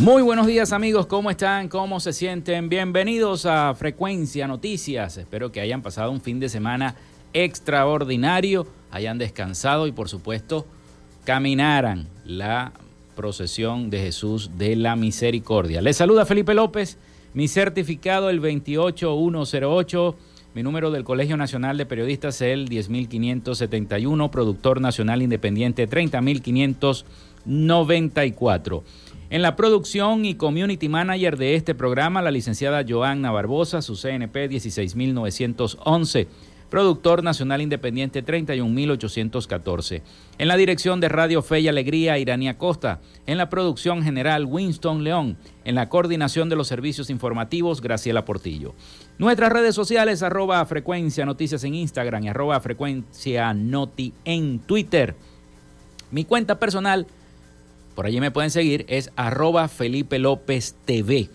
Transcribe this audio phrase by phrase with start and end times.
[0.00, 1.66] Muy buenos días amigos, ¿cómo están?
[1.66, 2.68] ¿Cómo se sienten?
[2.68, 5.16] Bienvenidos a Frecuencia Noticias.
[5.16, 6.94] Espero que hayan pasado un fin de semana
[7.32, 10.66] extraordinario, hayan descansado y por supuesto
[11.24, 12.70] caminaran la
[13.16, 15.82] procesión de Jesús de la Misericordia.
[15.82, 16.96] Les saluda Felipe López,
[17.34, 20.14] mi certificado el 28108,
[20.54, 28.84] mi número del Colegio Nacional de Periodistas el 10571, productor nacional independiente 30594.
[29.30, 34.48] En la producción y community manager de este programa, la licenciada Joanna Barbosa, su CNP
[34.48, 36.28] 16911,
[36.70, 40.02] productor nacional independiente 31814.
[40.38, 43.00] En la dirección de Radio Fe y Alegría, Irania Costa.
[43.26, 45.36] En la producción general, Winston León.
[45.66, 48.74] En la coordinación de los servicios informativos, Graciela Portillo.
[49.18, 55.16] Nuestras redes sociales, arroba frecuencia noticias en Instagram y arroba frecuencia noti en Twitter.
[56.10, 57.06] Mi cuenta personal,
[57.98, 61.30] por allí me pueden seguir, es arroba Felipe López TV.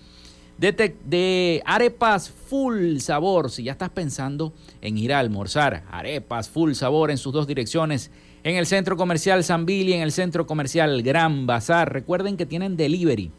[0.58, 7.12] De, arepas full sabor, si ya estás pensando en ir a almorzar, arepas full sabor
[7.12, 8.12] en sus dos direcciones,
[8.44, 11.92] en el centro comercial San Billy y en el centro comercial Gran Bazar.
[11.92, 13.30] Recuerden que tienen delivery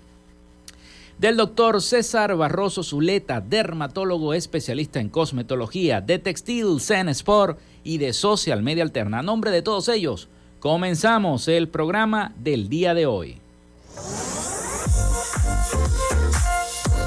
[1.18, 8.12] del doctor César Barroso Zuleta, dermatólogo especialista en cosmetología, de textil Zen Sport y de
[8.12, 9.18] Social Media Alterna.
[9.18, 10.28] A nombre de todos ellos,
[10.60, 13.40] comenzamos el programa del día de hoy.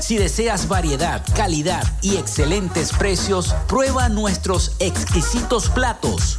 [0.00, 6.38] Si deseas variedad, calidad y excelentes precios, prueba nuestros exquisitos platos.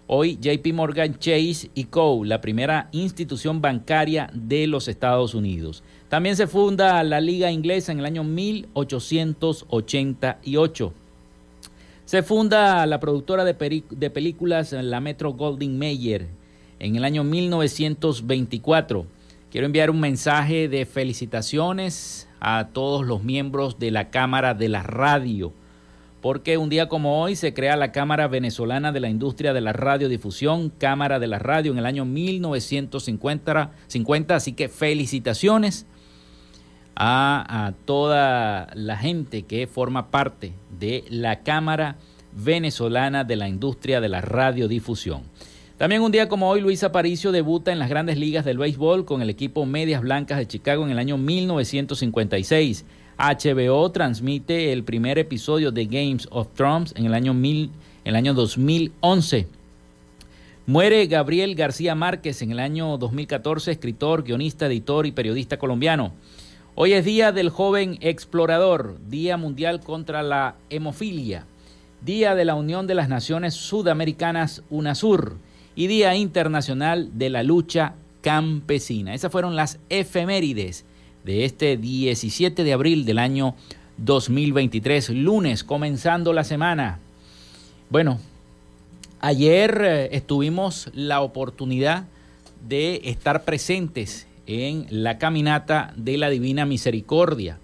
[0.07, 5.84] Hoy JP Morgan Chase Co., la primera institución bancaria de los Estados Unidos.
[6.09, 10.93] También se funda la Liga Inglesa en el año 1888.
[12.05, 16.29] Se funda la productora de, películas la Metro Golding Mayer
[16.79, 19.05] en el año 1924.
[19.51, 24.83] Quiero enviar un mensaje de felicitaciones a todos los miembros de la Cámara de la
[24.83, 25.51] Radio,
[26.21, 29.73] porque un día como hoy se crea la Cámara Venezolana de la Industria de la
[29.73, 35.85] Radiodifusión, Cámara de la Radio en el año 1950, 50, así que felicitaciones
[37.00, 41.98] a, toda la gente que forma parte de la Cámara
[42.32, 45.22] Venezolana de la Industria de la Radiodifusión.
[45.77, 49.22] También un día como hoy, Luis Aparicio debuta en las grandes ligas del béisbol con
[49.22, 52.84] el equipo Medias Blancas de Chicago en el año 1956.
[53.20, 57.70] HBO transmite el primer episodio de Games of Thrones en el año, mil,
[58.06, 59.48] en el año 2011.
[60.66, 66.13] Muere Gabriel García Márquez en el año 2014, escritor, guionista, editor y periodista colombiano.
[66.79, 71.48] Hoy es Día del Joven Explorador, Día Mundial contra la Hemofilia.
[72.01, 75.38] Día de la Unión de las Naciones Sudamericanas UNASUR
[75.75, 79.15] y Día Internacional de la Lucha Campesina.
[79.15, 80.86] Esas fueron las efemérides
[81.25, 83.55] de este 17 de abril del año
[83.98, 87.00] 2023, lunes, comenzando la semana.
[87.89, 88.19] Bueno,
[89.19, 92.05] ayer eh, estuvimos la oportunidad
[92.69, 97.60] de estar presentes en la caminata de la Divina Misericordia,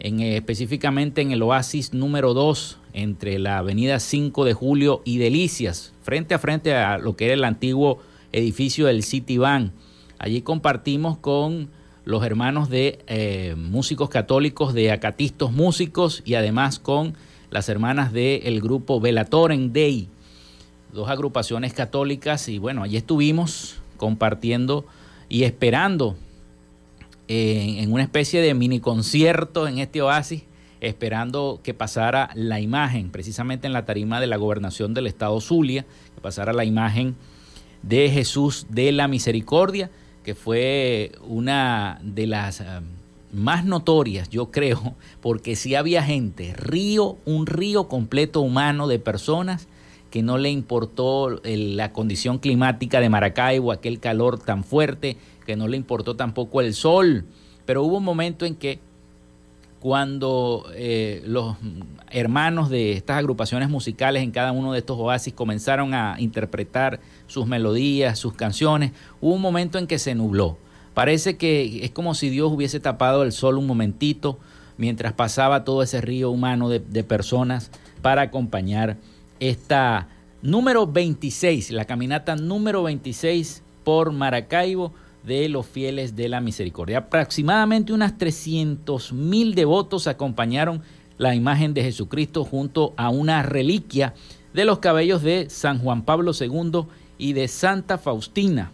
[0.00, 5.92] eh, específicamente en el oasis número 2, entre la avenida 5 de Julio y Delicias,
[6.02, 8.00] frente a frente a lo que era el antiguo
[8.32, 9.70] edificio del City Bank.
[10.18, 11.68] Allí compartimos con
[12.04, 17.14] los hermanos de eh, músicos católicos de Acatistos Músicos y además con
[17.50, 20.08] las hermanas del grupo Velatoren Dei,
[20.92, 24.86] dos agrupaciones católicas y bueno, allí estuvimos compartiendo
[25.28, 26.16] y esperando
[27.28, 30.44] en, una especie de mini concierto en este oasis,
[30.80, 35.84] esperando que pasara la imagen, precisamente en la tarima de la gobernación del estado Zulia,
[36.14, 37.16] que pasara la imagen
[37.82, 39.90] de Jesús de la Misericordia,
[40.22, 42.64] que fue una de las eh,
[43.32, 49.68] más notorias, yo creo, porque si había gente, río, un río completo humano de personas
[50.16, 55.68] que no le importó la condición climática de Maracaibo, aquel calor tan fuerte, que no
[55.68, 57.26] le importó tampoco el sol,
[57.66, 58.78] pero hubo un momento en que
[59.78, 61.58] cuando eh, los
[62.10, 67.46] hermanos de estas agrupaciones musicales en cada uno de estos oasis comenzaron a interpretar sus
[67.46, 70.56] melodías, sus canciones, hubo un momento en que se nubló.
[70.94, 74.38] Parece que es como si Dios hubiese tapado el sol un momentito
[74.78, 77.70] mientras pasaba todo ese río humano de, de personas
[78.00, 78.96] para acompañar
[79.40, 80.08] esta
[80.42, 84.92] número 26, la caminata número 26 por Maracaibo
[85.24, 86.98] de los fieles de la misericordia.
[86.98, 90.82] Aproximadamente unas 300 mil devotos acompañaron
[91.18, 94.14] la imagen de Jesucristo junto a una reliquia
[94.54, 96.86] de los cabellos de San Juan Pablo II
[97.18, 98.70] y de Santa Faustina.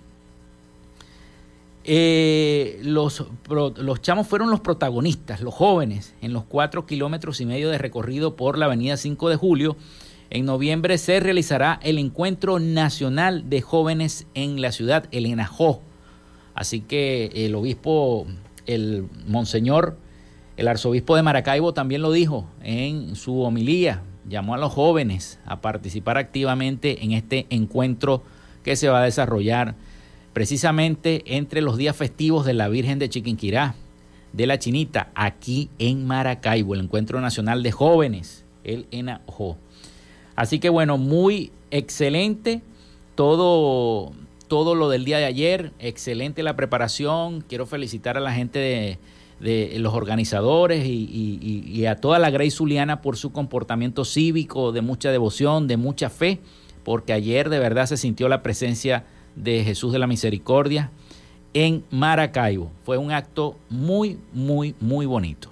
[1.84, 7.70] Eh, los, los chamos fueron los protagonistas, los jóvenes, en los cuatro kilómetros y medio
[7.70, 9.76] de recorrido por la avenida 5 de julio.
[10.34, 15.82] En noviembre se realizará el Encuentro Nacional de Jóvenes en la ciudad, el ENAJO.
[16.54, 18.26] Así que el obispo,
[18.64, 19.98] el monseñor,
[20.56, 25.60] el arzobispo de Maracaibo también lo dijo en su homilía, llamó a los jóvenes a
[25.60, 28.22] participar activamente en este encuentro
[28.64, 29.74] que se va a desarrollar
[30.32, 33.74] precisamente entre los días festivos de la Virgen de Chiquinquirá,
[34.32, 39.58] de la Chinita, aquí en Maracaibo, el Encuentro Nacional de Jóvenes, el ENAJO.
[40.42, 42.62] Así que bueno, muy excelente
[43.14, 44.10] todo,
[44.48, 48.58] todo lo del día de ayer, excelente la preparación, quiero felicitar a la gente
[49.38, 54.72] de, los organizadores y, y, y, a toda la Grey Zuliana por su comportamiento cívico,
[54.72, 56.40] de mucha devoción, de mucha fe,
[56.82, 59.04] porque ayer de verdad se sintió la presencia
[59.36, 60.90] de Jesús de la Misericordia
[61.54, 62.72] en Maracaibo.
[62.82, 65.50] Fue un acto muy, muy, muy bonito.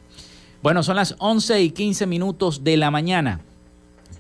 [0.64, 3.40] Bueno, son las 11 y 15 minutos de la mañana.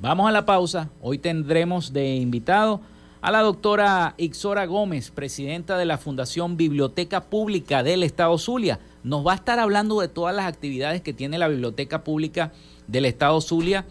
[0.02, 0.88] Vamos a la pausa.
[1.02, 2.80] Hoy tendremos de invitado
[3.20, 8.80] a la doctora Ixora Gómez, presidenta de la Fundación Biblioteca Pública del Estado Zulia.
[9.04, 12.50] Nos va a estar hablando de todas las actividades que tiene la Biblioteca Pública
[12.86, 13.84] del Estado Zulia.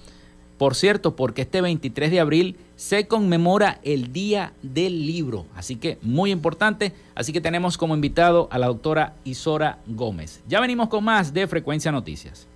[0.57, 5.45] Por cierto, porque este 23 de abril se conmemora el Día del Libro.
[5.55, 6.91] Así que muy importante.
[7.13, 10.41] Así que tenemos como invitado a la doctora Isora Gómez.
[10.47, 12.47] Ya venimos con más de Frecuencia Noticias.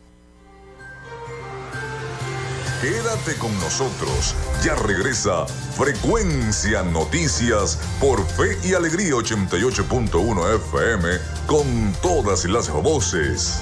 [2.84, 4.36] Quédate con nosotros.
[4.62, 5.46] Ya regresa
[5.78, 11.08] Frecuencia Noticias por Fe y Alegría 88.1 FM
[11.48, 13.62] con todas las voces.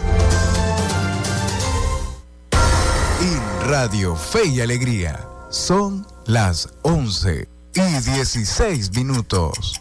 [3.21, 5.19] Y Radio Fe y Alegría
[5.51, 9.80] son las 11 y 16 minutos.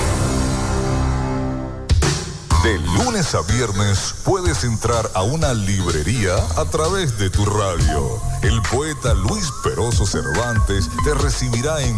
[2.63, 8.21] De lunes a viernes puedes entrar a una librería a través de tu radio.
[8.43, 11.97] El poeta Luis Peroso Cervantes te recibirá en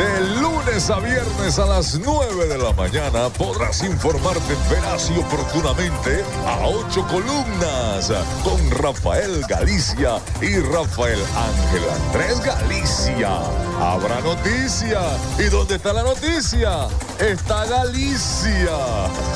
[0.00, 6.24] De lunes a viernes a las 9 de la mañana podrás informarte veraz y oportunamente
[6.46, 8.10] a ocho columnas
[8.42, 13.28] con Rafael Galicia y Rafael Ángel Andrés Galicia.
[13.78, 15.02] Habrá noticia.
[15.38, 16.88] ¿Y dónde está la noticia?
[17.18, 18.74] Está Galicia.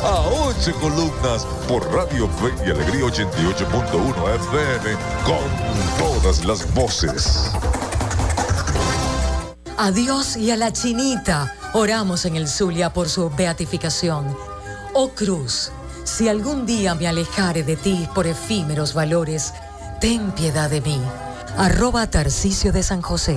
[0.03, 7.53] A ocho columnas por Radio Fe y Alegría 88.1 FM con todas las voces.
[9.77, 14.37] A Dios y a la chinita oramos en el Zulia por su beatificación.
[14.93, 15.73] Oh Cruz,
[16.05, 19.53] si algún día me alejare de ti por efímeros valores,
[20.01, 21.01] ten piedad de mí.
[21.59, 23.37] Arroba Tarcicio de San José.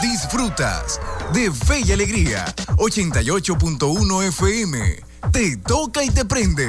[0.00, 1.00] Disfrutas
[1.32, 2.44] de Fe y Alegría
[2.76, 5.02] 88.1 FM.
[5.32, 6.68] Te toca y te prende.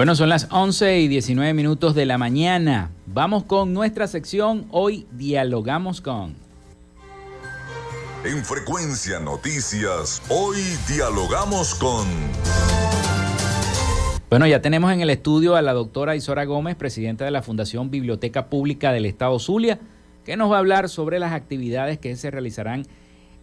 [0.00, 2.90] Bueno, son las 11 y 19 minutos de la mañana.
[3.04, 4.64] Vamos con nuestra sección.
[4.70, 6.34] Hoy dialogamos con.
[8.24, 10.56] En Frecuencia Noticias, hoy
[10.88, 12.06] dialogamos con.
[14.30, 17.90] Bueno, ya tenemos en el estudio a la doctora Isora Gómez, presidenta de la Fundación
[17.90, 19.80] Biblioteca Pública del Estado Zulia,
[20.24, 22.86] que nos va a hablar sobre las actividades que se realizarán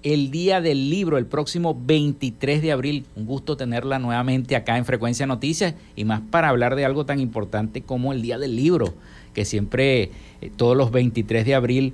[0.04, 3.06] el Día del Libro, el próximo 23 de abril.
[3.16, 7.20] Un gusto tenerla nuevamente acá en Frecuencia Noticias y más para hablar de algo tan
[7.20, 8.94] importante como el Día del Libro,
[9.34, 10.12] que siempre
[10.42, 11.94] eh, todos los 23 de abril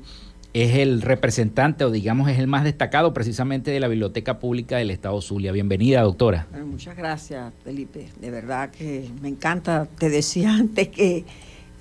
[0.53, 4.91] es el representante o digamos es el más destacado precisamente de la Biblioteca Pública del
[4.91, 5.51] Estado Zulia.
[5.51, 6.47] Bienvenida, doctora.
[6.65, 8.09] muchas gracias, Felipe.
[8.21, 9.87] De verdad que me encanta.
[9.97, 11.25] Te decía antes que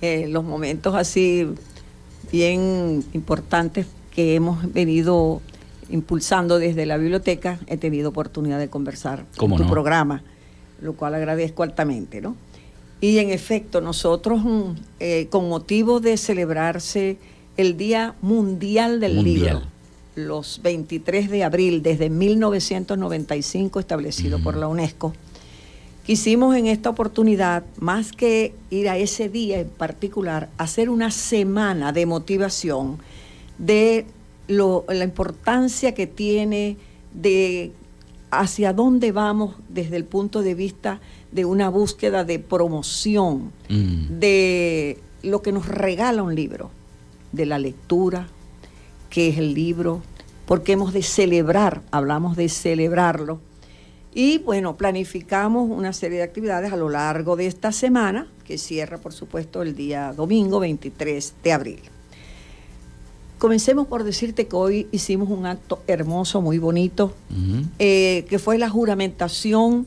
[0.01, 1.47] eh, los momentos así
[2.31, 5.41] bien importantes que hemos venido
[5.89, 10.23] impulsando desde la biblioteca, he tenido oportunidad de conversar con tu programa,
[10.81, 12.35] lo cual agradezco altamente, ¿no?
[13.01, 17.17] Y en efecto, nosotros, mm, eh, con motivo de celebrarse
[17.57, 19.61] el Día Mundial del Libro,
[20.15, 25.13] los 23 de abril, desde 1995, establecido por la UNESCO,
[26.05, 31.91] quisimos en esta oportunidad, más que ir a ese día en particular, hacer una semana
[31.91, 32.99] de motivación
[33.57, 34.05] de
[34.47, 36.77] la importancia que tiene
[37.13, 37.71] de
[38.31, 40.99] hacia dónde vamos desde el punto de vista
[41.31, 44.19] de una búsqueda de promoción mm.
[44.19, 46.71] de lo que nos regala un libro,
[47.31, 48.27] de la lectura,
[49.09, 50.01] que es el libro,
[50.45, 53.39] porque hemos de celebrar, hablamos de celebrarlo.
[54.13, 58.97] Y bueno, planificamos una serie de actividades a lo largo de esta semana, que cierra
[58.97, 61.79] por supuesto el día domingo 23 de abril.
[63.43, 67.13] Comencemos por decirte que hoy hicimos un acto hermoso, muy bonito,
[67.77, 69.85] eh, que fue la juramentación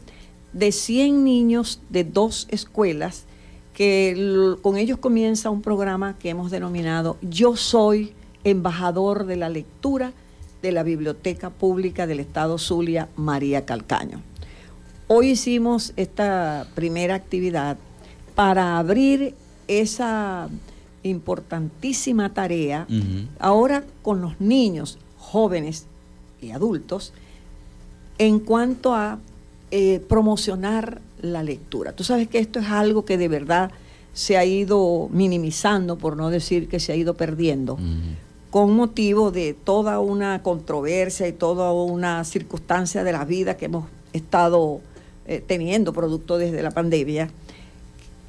[0.53, 3.25] de 100 niños de dos escuelas,
[3.73, 8.13] que con ellos comienza un programa que hemos denominado Yo soy
[8.45, 10.13] embajador de la lectura
[10.61, 14.21] de la Biblioteca Pública del Estado Zulia, María Calcaño.
[15.07, 17.79] Hoy hicimos esta primera actividad
[18.35, 19.35] para abrir
[19.67, 20.51] esa
[21.09, 22.87] importantísima tarea
[23.39, 25.87] ahora con los niños, jóvenes
[26.41, 27.13] y adultos
[28.19, 29.19] en cuanto a
[29.71, 31.93] eh, promocionar la lectura.
[31.93, 33.71] Tú sabes que esto es algo que de verdad
[34.13, 37.79] se ha ido minimizando, por no decir que se ha ido perdiendo,
[38.51, 43.87] con motivo de toda una controversia y toda una circunstancia de la vida que hemos
[44.15, 44.81] estado
[45.27, 47.29] eh, teniendo producto desde la pandemia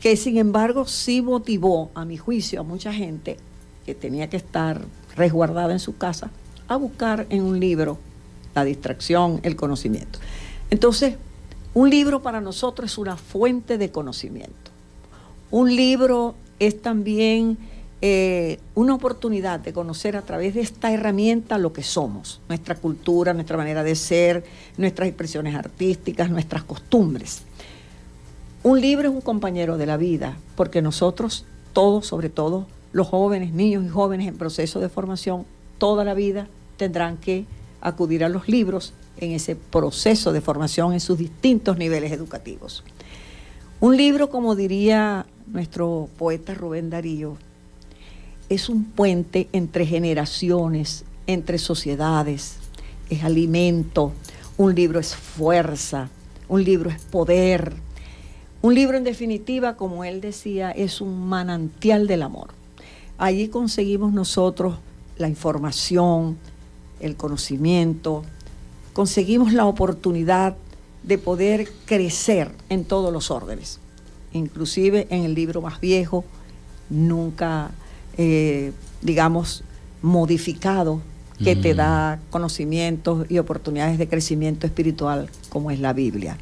[0.01, 3.37] que sin embargo sí motivó, a mi juicio, a mucha gente
[3.85, 4.81] que tenía que estar
[5.15, 6.29] resguardada en su casa,
[6.67, 7.97] a buscar en un libro
[8.53, 10.19] la distracción, el conocimiento.
[10.69, 11.15] Entonces,
[11.73, 14.71] un libro para nosotros es una fuente de conocimiento.
[15.51, 17.57] Un libro es también
[18.01, 23.33] eh, una oportunidad de conocer a través de esta herramienta lo que somos, nuestra cultura,
[23.33, 24.43] nuestra manera de ser,
[24.77, 27.43] nuestras expresiones artísticas, nuestras costumbres.
[28.67, 33.53] Un libro es un compañero de la vida, porque nosotros, todos, sobre todo los jóvenes,
[33.53, 35.45] niños y jóvenes en proceso de formación,
[35.77, 37.45] toda la vida tendrán que
[37.79, 42.83] acudir a los libros en ese proceso de formación en sus distintos niveles educativos.
[43.79, 47.37] Un libro, como diría nuestro poeta Rubén Darío,
[48.49, 52.57] es un puente entre generaciones, entre sociedades,
[53.09, 54.11] es alimento,
[54.57, 56.09] un libro es fuerza,
[56.49, 57.86] un libro es poder,
[58.61, 62.49] un libro en definitiva, como él decía, es un manantial del amor.
[63.17, 64.77] Allí conseguimos nosotros
[65.17, 66.37] la información,
[66.99, 68.23] el conocimiento,
[68.93, 70.55] conseguimos la oportunidad
[71.03, 73.79] de poder crecer en todos los órdenes,
[74.33, 76.25] inclusive en el libro más viejo,
[76.89, 77.71] nunca,
[78.17, 79.63] eh, digamos,
[80.01, 81.01] modificado,
[81.43, 81.77] que te mm.
[81.77, 86.37] da conocimientos y oportunidades de crecimiento espiritual, como es la Biblia.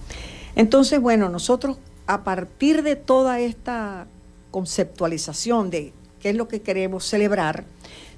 [0.55, 4.07] Entonces, bueno, nosotros a partir de toda esta
[4.51, 7.65] conceptualización de qué es lo que queremos celebrar,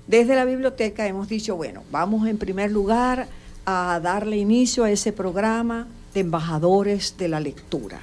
[0.07, 3.27] desde la biblioteca hemos dicho, bueno, vamos en primer lugar
[3.65, 7.99] a darle inicio a ese programa de embajadores de la lectura.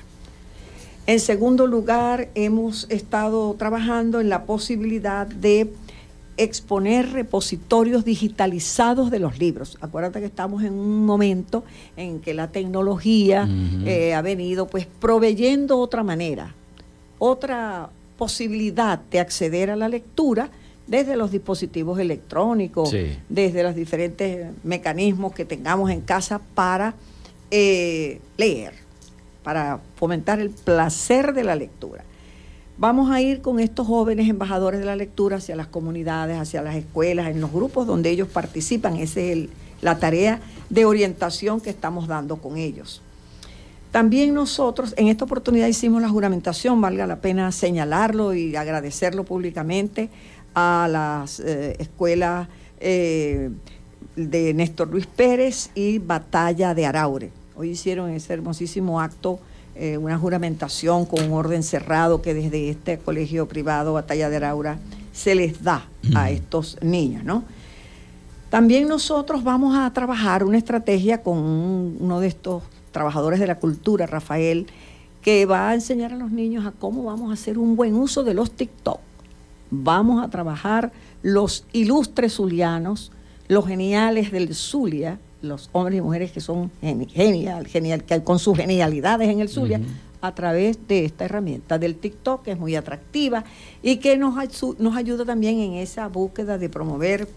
[1.07, 5.73] En segundo lugar, hemos estado trabajando en la posibilidad de
[6.37, 9.79] exponer repositorios digitalizados de los libros.
[9.81, 11.65] Acuérdate que estamos en un momento
[11.97, 13.49] en que la tecnología
[13.85, 16.55] eh, ha venido pues proveyendo otra manera,
[17.19, 20.51] otra posibilidad de acceder a la lectura
[20.87, 22.95] desde los dispositivos electrónicos,
[23.29, 26.95] desde los diferentes mecanismos que tengamos en casa para
[27.51, 28.75] eh, leer,
[29.43, 32.05] para fomentar el placer de la lectura.
[32.77, 36.75] Vamos a ir con estos jóvenes embajadores de la lectura hacia las comunidades, hacia las
[36.75, 38.97] escuelas, en los grupos donde ellos participan.
[38.97, 39.49] Esa es
[39.81, 43.01] la tarea de orientación que estamos dando con ellos.
[43.93, 50.11] También nosotros en esta oportunidad hicimos la juramentación, valga la pena señalarlo y agradecerlo públicamente
[50.53, 52.49] a las eh, escuelas
[52.81, 53.51] eh,
[54.17, 57.31] de Néstor Luis Pérez y Batalla de Araure.
[57.55, 59.39] Hoy hicieron ese hermosísimo acto,
[59.75, 64.77] eh, una juramentación con un orden cerrado que desde este colegio privado Batalla de Araure
[65.13, 67.45] se les da a estos niños, ¿no?
[68.51, 74.07] También nosotros vamos a trabajar una estrategia con uno de estos trabajadores de la cultura,
[74.07, 74.69] Rafael,
[75.23, 78.23] que va a enseñar a los niños a cómo vamos a hacer un buen uso
[78.23, 79.01] de los TikTok
[79.83, 83.11] vamos a trabajar los ilustres zulianos,
[83.49, 88.57] los geniales del Zulia, los hombres y mujeres que son genial, genial, que con sus
[88.57, 89.81] genialidades en el Zulia,
[90.21, 93.45] a través de esta herramienta del TikTok, que es muy atractiva
[93.83, 94.35] y que nos,
[94.79, 97.29] nos ayuda también en esa búsqueda de promover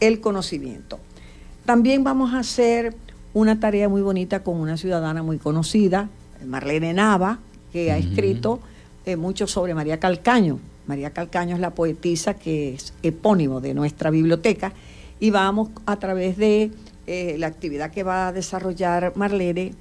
[0.00, 0.98] el conocimiento.
[1.64, 2.94] También vamos a hacer
[3.32, 6.08] una tarea muy bonita con una ciudadana muy conocida,
[6.44, 7.38] Marlene Nava,
[7.72, 8.60] que ha escrito
[9.04, 14.10] eh, mucho sobre María Calcaño, María Calcaño es la poetisa que es epónimo de nuestra
[14.10, 14.72] biblioteca
[15.18, 16.70] y vamos a través de
[17.06, 19.72] eh, la actividad que va a desarrollar Marlene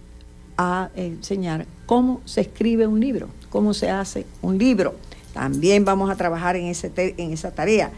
[0.57, 4.95] a enseñar cómo se escribe un libro, cómo se hace un libro.
[5.33, 7.91] También vamos a trabajar en, ese en esa tarea.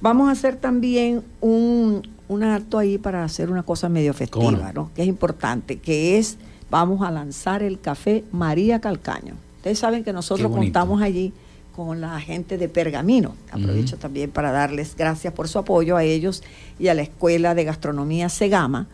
[0.00, 2.02] Vamos a hacer también un,
[2.42, 4.90] acto ahí para hacer una cosa medio festiva, ¿no?
[4.94, 6.36] que es importante, que es,
[6.70, 9.34] vamos a lanzar el café María Calcaño.
[9.56, 11.32] Ustedes saben que nosotros contamos allí
[11.76, 13.36] con la gente de Pergamino.
[13.52, 16.42] Aprovecho también para darles gracias por su apoyo a ellos
[16.78, 18.88] y a la Escuela de Gastronomía Segama,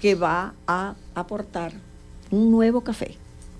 [0.00, 1.72] que va a aportar
[2.30, 3.16] un nuevo café,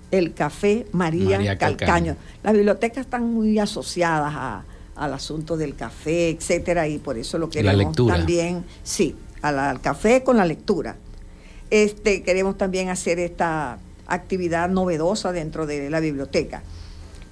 [0.09, 2.15] el Café María, Calcaño.
[2.43, 4.63] Las bibliotecas están muy asociadas
[4.95, 10.37] al asunto del café, etcétera, y por eso lo queremos también, sí, al café con
[10.37, 10.95] la lectura.
[11.69, 16.63] Este, queremos también hacer esta actividad novedosa dentro de la biblioteca.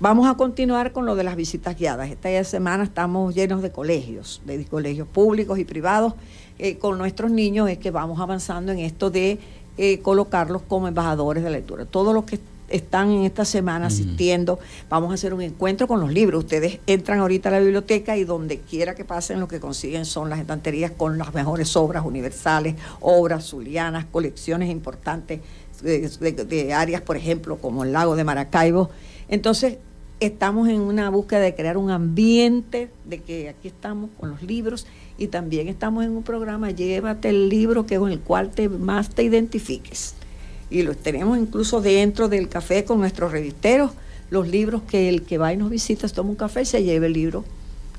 [0.02, 2.10] Vamos a continuar con lo de las visitas guiadas.
[2.10, 6.14] Esta semana estamos llenos de colegios, de colegios públicos y privados.
[6.58, 9.40] Eh, con nuestros niños es que vamos avanzando en esto de
[9.78, 11.84] eh, colocarlos como embajadores de lectura.
[11.84, 14.58] Todos los que están en esta semana asistiendo,
[14.90, 16.46] vamos a hacer un encuentro con los libros.
[16.46, 20.30] Ustedes entran ahorita a la biblioteca y donde quiera que pasen lo que consiguen son
[20.30, 25.42] las estanterías con las mejores obras universales, obras zulianas, colecciones importantes
[25.82, 26.08] de,
[26.48, 28.90] de áreas, por ejemplo, como el lago de Maracaibo.
[29.28, 29.78] Entonces,
[30.20, 34.86] estamos en una búsqueda de crear un ambiente de que aquí estamos con los libros
[35.18, 39.10] y también estamos en un programa Llévate el libro que con el cual te más
[39.10, 40.16] te identifiques.
[40.70, 43.92] Y los tenemos incluso dentro del café con nuestros revisteros,
[44.30, 47.08] los libros que el que va y nos visita, toma un café y se lleve
[47.08, 47.44] el libro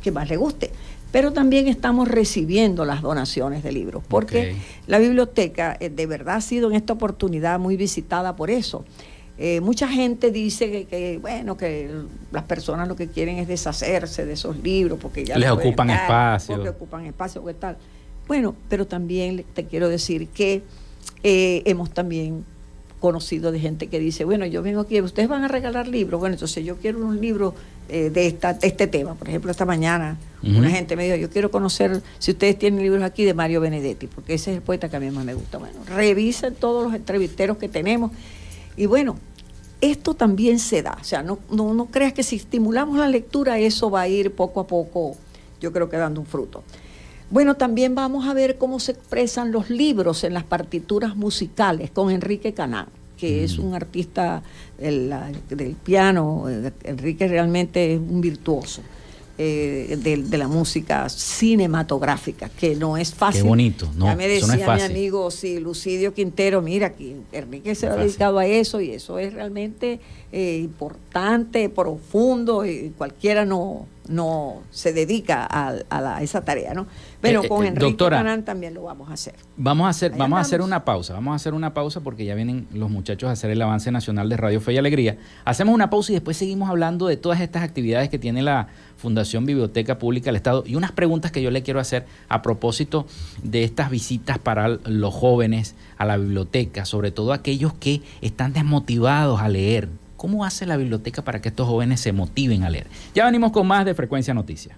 [0.02, 0.70] que más le guste.
[1.12, 4.54] Pero también estamos recibiendo las donaciones de libros, porque
[4.87, 8.85] la biblioteca eh, de verdad ha sido en esta oportunidad muy visitada por eso.
[9.42, 11.90] Eh, mucha gente dice que, bueno, que
[12.31, 16.57] las personas lo que quieren es deshacerse de esos libros porque ya les ocupan espacio.
[16.57, 17.79] Porque ocupan espacio, ¿qué tal?
[18.29, 20.62] Bueno, pero también te quiero decir que
[21.22, 22.44] eh, hemos también
[23.00, 26.35] conocido de gente que dice, bueno, yo vengo aquí, ustedes van a regalar libros, bueno,
[26.35, 27.55] entonces yo quiero un libro
[27.88, 29.14] eh, de, esta, este tema.
[29.14, 33.03] Por ejemplo, esta mañana una gente me dijo, yo quiero conocer, si ustedes tienen libros
[33.03, 35.57] aquí, de Mario Benedetti, porque ese es el poeta que a mí más me gusta.
[35.57, 38.11] Bueno, revisen todos los entrevisteros que tenemos.
[38.76, 39.16] Y bueno,
[39.80, 40.98] esto también se da.
[41.00, 44.32] O sea, no, no, no creas que si estimulamos la lectura, eso va a ir
[44.34, 45.16] poco a poco,
[45.60, 46.62] yo creo que dando un fruto.
[47.30, 52.10] Bueno, también vamos a ver cómo se expresan los libros en las partituras musicales con
[52.10, 54.42] Enrique Canán, que es un artista
[54.78, 55.14] del,
[55.48, 56.46] del piano.
[56.82, 58.82] Enrique realmente es un virtuoso.
[59.42, 63.40] Eh, de, la música cinematográfica, que no es fácil.
[63.40, 64.05] Qué bonito, ¿no?
[64.05, 68.44] Ya me decía mi amigo, sí, Lucidio Quintero, mira, que Enrique se ha dedicado a
[68.44, 69.98] eso y eso es realmente
[70.32, 76.86] eh, importante, profundo, y cualquiera no, no se dedica a, esa tarea, ¿no?
[77.20, 79.34] Pero eh, con Enrique Canán también lo vamos a hacer.
[79.56, 82.34] Vamos a hacer, vamos a hacer una pausa, vamos a hacer una pausa porque ya
[82.34, 85.16] vienen los muchachos a hacer el avance nacional de Radio Fe y Alegría.
[85.44, 89.46] Hacemos una pausa y después seguimos hablando de todas estas actividades que tiene la Fundación
[89.46, 93.06] Biblioteca Pública del Estado y unas preguntas que yo le quiero hacer a propósito
[93.42, 99.40] de estas visitas para los jóvenes a la biblioteca, sobre todo aquellos que están desmotivados
[99.40, 99.88] a leer.
[100.20, 102.87] ¿Cómo hace la biblioteca para que estos jóvenes se motiven a leer?
[103.14, 104.76] Ya venimos con más de Frecuencia Noticias.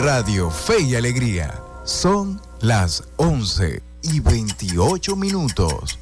[0.00, 1.62] Radio Fe y Alegría.
[1.84, 6.00] Son las 11 y 28 minutos.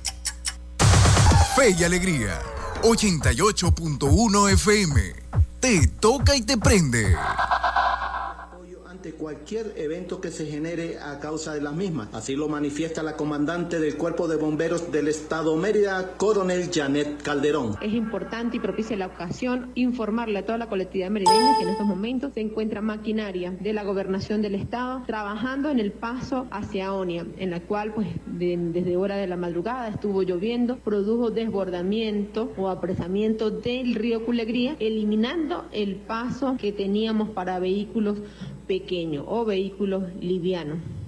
[1.55, 2.41] Fe y Alegría,
[2.83, 5.27] 88.1 FM.
[5.61, 7.17] Te toca y te prende
[9.13, 12.09] cualquier evento que se genere a causa de las mismas.
[12.13, 17.77] Así lo manifiesta la comandante del Cuerpo de Bomberos del Estado Mérida, coronel Janet Calderón.
[17.81, 21.87] Es importante y propicia la ocasión informarle a toda la colectividad merideña que en estos
[21.87, 27.27] momentos se encuentra maquinaria de la gobernación del Estado trabajando en el paso hacia Onia,
[27.39, 33.51] en la cual pues desde hora de la madrugada estuvo lloviendo, produjo desbordamiento o apresamiento
[33.51, 38.19] del río Culegría, eliminando el paso que teníamos para vehículos
[39.27, 39.47] o.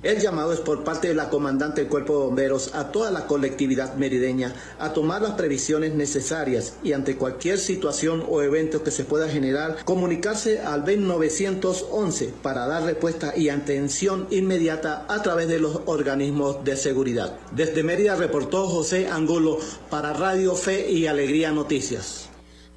[0.03, 3.27] El llamado es por parte de la comandante del Cuerpo de Bomberos a toda la
[3.27, 9.05] colectividad merideña a tomar las previsiones necesarias y ante cualquier situación o evento que se
[9.05, 15.59] pueda generar, comunicarse al BEN 911 para dar respuesta y atención inmediata a través de
[15.59, 17.37] los organismos de seguridad.
[17.51, 19.59] Desde Mérida reportó José Angulo
[19.91, 22.28] para Radio Fe y Alegría Noticias.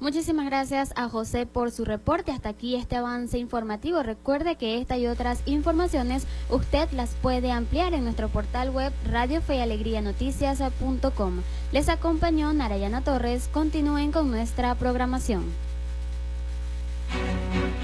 [0.02, 2.32] Muchísimas gracias a José por su reporte.
[2.32, 4.02] Hasta aquí este avance informativo.
[4.02, 11.42] Recuerde que esta y otras informaciones usted las puede ampliar en nuestro portal web radiofeyalegrianoticias.com.
[11.70, 13.48] Les acompañó Narayana Torres.
[13.52, 15.44] Continúen con nuestra programación.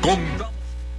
[0.02, 0.50] Contamos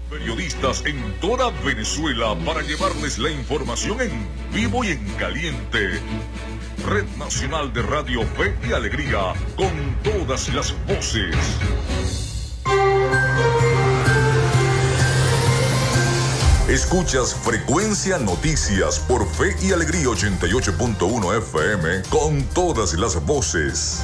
[0.10, 5.99] periodistas en toda Venezuela para llevarles la información en vivo y en caliente
[6.86, 11.36] Red Nacional de Radio Fe y Alegría, con todas las voces.
[16.70, 24.04] Escuchas Frecuencia Noticias por Fe y Alegría 88.1 FM con todas las voces.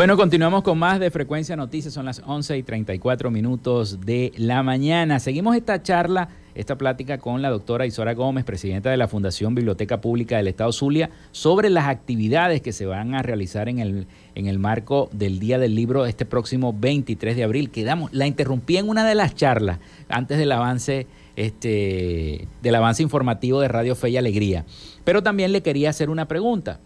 [0.00, 4.62] Bueno, continuamos con más de Frecuencia Noticias, son las 11 y 34 minutos de la
[4.62, 5.20] mañana.
[5.20, 10.00] Seguimos esta charla, esta plática con la doctora Isora Gómez, presidenta de la Fundación Biblioteca
[10.00, 14.46] Pública del Estado Zulia, sobre las actividades que se van a realizar en el, en
[14.46, 17.68] el marco del Día del Libro este próximo 23 de abril.
[17.68, 23.60] Quedamos, la interrumpí en una de las charlas antes del avance, este, del avance informativo
[23.60, 24.64] de Radio Fe y Alegría.
[25.04, 26.80] Pero también le quería hacer una pregunta.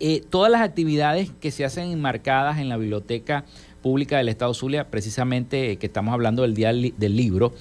[0.00, 3.44] Eh, todas las actividades que se hacen enmarcadas en la Biblioteca
[3.82, 7.52] Pública del Estado Zulia, precisamente eh, que estamos hablando del Día del Libro,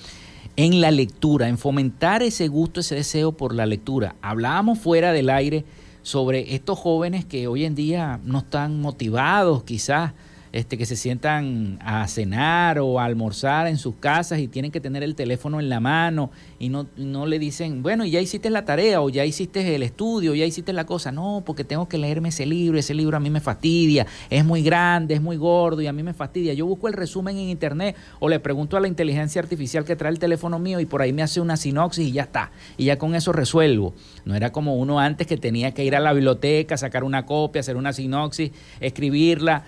[0.56, 4.16] en la lectura, en fomentar ese gusto, ese deseo por la lectura.
[4.22, 5.66] Hablábamos fuera del aire
[6.02, 10.14] sobre estos jóvenes que hoy en día no están motivados quizás
[10.54, 14.80] este, que se sientan a cenar o a almorzar en sus casas y tienen que
[14.80, 18.64] tener el teléfono en la mano y no, no le dicen, bueno, ya hiciste la
[18.64, 21.12] tarea o ya hiciste el estudio, ya hiciste la cosa.
[21.12, 24.62] No, porque tengo que leerme ese libro, ese libro a mí me fastidia, es muy
[24.62, 26.54] grande, es muy gordo y a mí me fastidia.
[26.54, 30.12] Yo busco el resumen en internet o le pregunto a la inteligencia artificial que trae
[30.12, 32.52] el teléfono mío y por ahí me hace una sinopsis y ya está.
[32.78, 33.96] Y ya con eso resuelvo.
[34.24, 37.62] No era como uno antes que tenía que ir a la biblioteca, sacar una copia,
[37.62, 39.64] hacer una sinopsis, escribirla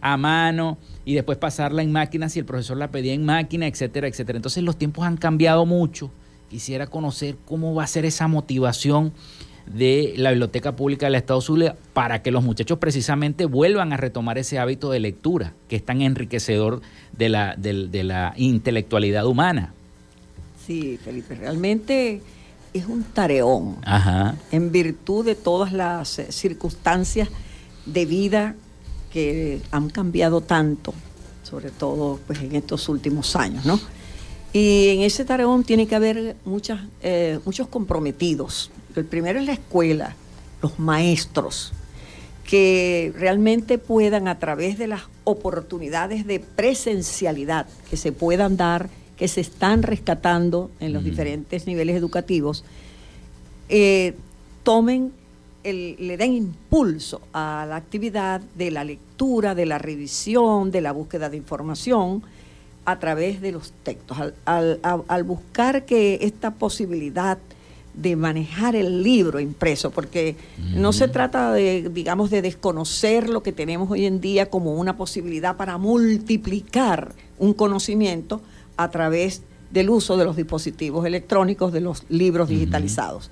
[0.00, 4.08] a mano y después pasarla en máquina si el profesor la pedía en máquina, etcétera,
[4.08, 4.36] etcétera.
[4.36, 6.10] Entonces los tiempos han cambiado mucho.
[6.48, 9.12] Quisiera conocer cómo va a ser esa motivación
[9.66, 14.38] de la Biblioteca Pública del Estado Zulia para que los muchachos precisamente vuelvan a retomar
[14.38, 16.80] ese hábito de lectura que es tan enriquecedor
[17.16, 19.72] de la, de, la intelectualidad humana.
[20.66, 22.20] Sí, Felipe, realmente
[22.72, 23.76] es un tareón
[24.50, 27.28] en virtud de todas las eh, circunstancias
[27.86, 28.54] de vida
[29.12, 30.94] que han cambiado tanto,
[31.42, 33.80] sobre todo pues, en estos últimos años, ¿no?
[34.52, 38.70] Y en ese tareón tiene que haber muchas, eh, muchos comprometidos.
[38.96, 40.16] El primero es la escuela,
[40.60, 41.72] los maestros,
[42.44, 49.28] que realmente puedan a través de las oportunidades de presencialidad que se puedan dar, que
[49.28, 52.64] se están rescatando en los diferentes niveles educativos,
[53.68, 54.14] eh,
[54.64, 55.12] tomen
[55.62, 61.28] le den impulso a la actividad de la lectura, de la revisión, de la búsqueda
[61.28, 62.22] de información
[62.84, 64.18] a través de los textos.
[64.44, 67.38] Al, buscar que esta posibilidad
[67.94, 70.36] de manejar el libro impreso, porque
[70.74, 74.96] no se trata de, digamos, de desconocer lo que tenemos hoy en día como una
[74.96, 78.40] posibilidad para multiplicar un conocimiento
[78.76, 83.30] a través del uso de los dispositivos electrónicos, de los libros digitalizados.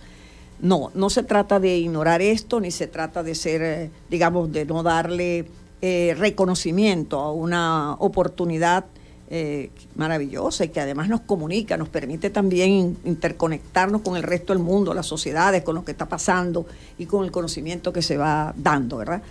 [0.61, 4.65] No, no se trata de ignorar esto, ni se trata de ser, eh, digamos, de
[4.67, 5.47] no darle
[5.81, 8.87] eh, reconocimiento a una oportunidad
[9.31, 14.63] eh, maravillosa y que además nos comunica, nos permite también interconectarnos con el resto del
[14.63, 16.67] mundo, las sociedades, con lo que está pasando
[16.99, 19.23] y con el conocimiento que se va dando, ¿verdad?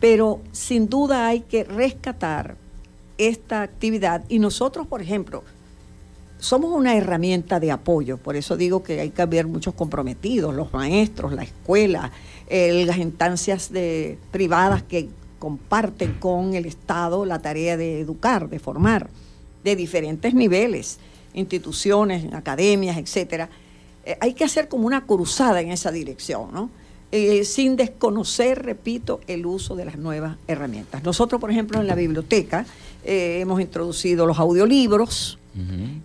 [0.00, 2.56] Pero sin duda hay que rescatar
[3.18, 5.44] esta actividad y nosotros, por ejemplo,
[6.38, 10.72] somos una herramienta de apoyo, por eso digo que hay que haber muchos comprometidos, los
[10.72, 12.12] maestros, la escuela,
[12.48, 15.08] eh, las instancias de, privadas que
[15.38, 19.08] comparten con el Estado la tarea de educar, de formar,
[19.64, 20.98] de diferentes niveles,
[21.34, 23.48] instituciones, academias, etcétera.
[24.04, 26.70] Eh, hay que hacer como una cruzada en esa dirección, ¿no?
[27.12, 31.04] Eh, sin desconocer, repito, el uso de las nuevas herramientas.
[31.04, 32.66] Nosotros, por ejemplo, en la biblioteca
[33.08, 35.38] hemos introducido los audiolibros,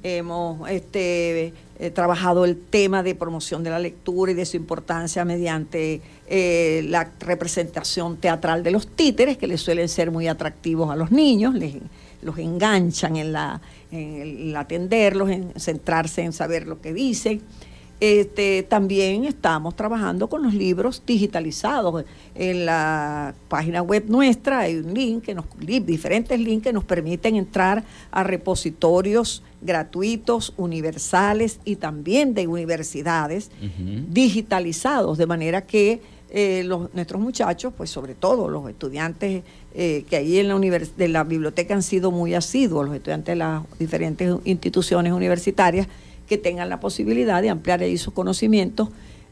[0.03, 5.25] Hemos este, eh, trabajado el tema de promoción de la lectura y de su importancia
[5.25, 10.95] mediante eh, la representación teatral de los títeres, que les suelen ser muy atractivos a
[10.95, 11.75] los niños, les,
[12.21, 13.59] los enganchan en, la,
[13.91, 17.41] en el atenderlos, en centrarse en saber lo que dicen.
[18.01, 22.03] Este, también estamos trabajando con los libros digitalizados.
[22.33, 27.35] En la página web nuestra hay un link, que nos, diferentes links que nos permiten
[27.35, 33.51] entrar a repositorios gratuitos, universales y también de universidades
[34.09, 39.43] digitalizados, de manera que eh, los, nuestros muchachos, pues sobre todo los estudiantes
[39.75, 43.35] eh, que ahí en la, de la biblioteca han sido muy asiduos, los estudiantes de
[43.35, 45.87] las diferentes instituciones universitarias,
[46.31, 48.87] que tengan la posibilidad de ampliar ahí sus conocimientos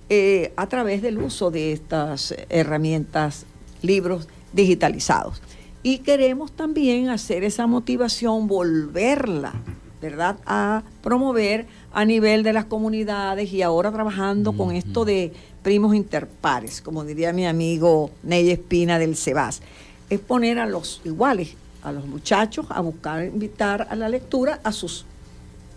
[0.10, 3.46] eh, a través del uso de estas herramientas,
[3.82, 5.42] libros digitalizados.
[5.82, 9.54] Y queremos también hacer esa motivación, volverla,
[10.02, 15.32] ¿verdad?, a promover a nivel de las comunidades y ahora trabajando con esto de
[15.64, 19.62] primos interpares, como diría mi amigo Ney Espina del CEBAS,
[20.10, 24.74] es poner a los iguales, a los muchachos, a buscar invitar a la lectura a
[24.74, 25.06] sus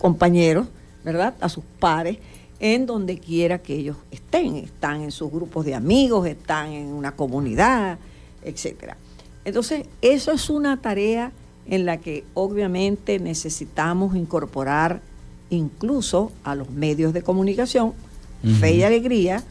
[0.01, 0.67] compañeros
[1.05, 1.35] ¿verdad?
[1.41, 2.19] A sus pares
[2.61, 4.57] en donde quiera que ellos estén.
[4.57, 7.99] Están en sus grupos de amigos, están en una comunidad,
[8.45, 8.97] etcétera.
[9.45, 11.33] Entonces, eso es una tarea
[11.67, 15.01] en la que obviamente necesitamos incorporar
[15.51, 17.93] incluso a los medios de comunicación.
[18.59, 19.45] Fe y Alegría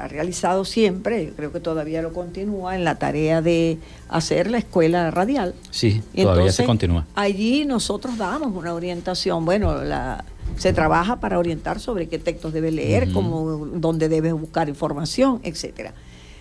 [0.00, 5.12] ha realizado siempre, creo que todavía lo continúa, en la tarea de hacer la escuela
[5.12, 5.54] radial.
[5.70, 7.06] Sí, todavía se continúa.
[7.14, 10.24] Allí nosotros damos una orientación, bueno, la,
[10.56, 15.94] se trabaja para orientar sobre qué textos debe leer, cómo, dónde debe buscar información, etcétera.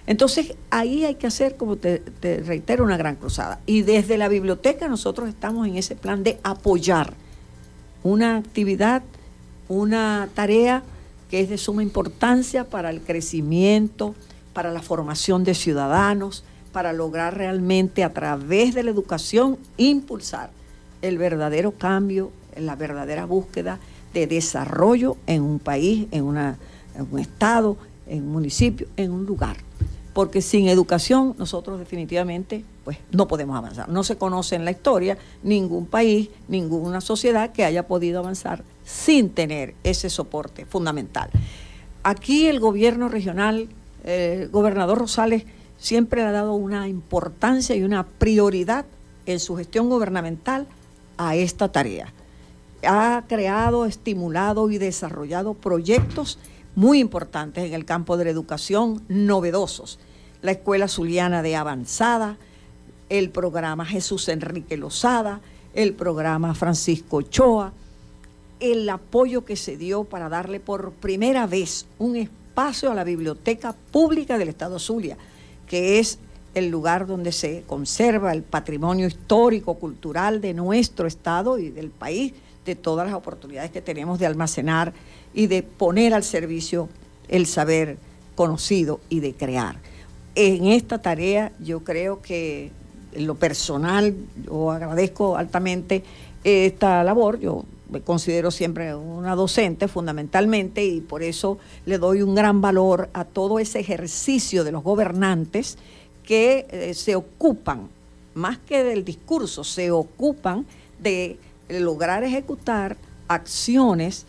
[0.09, 2.01] Entonces, ahí hay que hacer, como te,
[2.45, 3.59] reitero, una gran cruzada.
[3.65, 7.13] Y desde la biblioteca nosotros estamos en ese plan de apoyar
[8.03, 9.03] una actividad,
[9.67, 10.83] una tarea
[11.29, 14.15] que es de suma importancia para el crecimiento,
[14.53, 20.49] para la formación de ciudadanos, para lograr realmente a través de la educación impulsar
[21.03, 23.79] el verdadero cambio, la verdadera búsqueda
[24.13, 26.57] de desarrollo en un país, en, una,
[27.11, 29.57] un estado, en un municipio, en un lugar.
[30.13, 33.89] Porque sin educación nosotros definitivamente pues, no podemos avanzar.
[33.89, 39.29] No se conoce en la historia ningún país, ninguna sociedad que haya podido avanzar sin
[39.29, 41.29] tener ese soporte fundamental.
[42.03, 43.69] Aquí el gobierno regional,
[44.03, 45.43] el gobernador Rosales,
[45.77, 48.85] siempre ha dado una importancia y una prioridad
[49.25, 50.67] en su gestión gubernamental
[51.17, 52.11] a esta tarea
[52.83, 56.39] ha creado, estimulado y desarrollado proyectos
[56.75, 59.99] muy importantes en el campo de la educación, novedosos.
[60.41, 62.37] La Escuela Zuliana de Avanzada,
[63.09, 65.41] el programa Jesús Enrique Lozada,
[65.73, 67.73] el programa Francisco Ochoa,
[68.59, 73.75] el apoyo que se dio para darle por primera vez un espacio a la Biblioteca
[73.91, 75.17] Pública del Estado Zulia,
[75.67, 76.19] que es
[76.55, 82.33] el lugar donde se conserva el patrimonio histórico, cultural de nuestro Estado y del país
[82.69, 84.93] de todas las oportunidades que tenemos de almacenar
[85.33, 86.89] y de poner al servicio
[87.27, 87.97] el saber
[88.35, 89.77] conocido y de crear.
[90.35, 92.71] En esta tarea yo creo que
[93.13, 94.15] en lo personal
[94.45, 96.03] yo agradezco altamente
[96.43, 102.35] esta labor, yo me considero siempre una docente fundamentalmente y por eso le doy un
[102.35, 105.77] gran valor a todo ese ejercicio de los gobernantes
[106.23, 107.89] que eh, se ocupan,
[108.35, 110.65] más que del discurso, se ocupan
[111.01, 111.39] de
[111.69, 112.97] lograr ejecutar
[113.27, 114.25] acciones